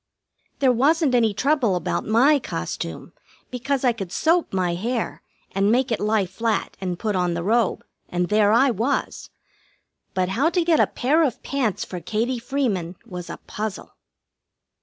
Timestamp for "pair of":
10.87-11.43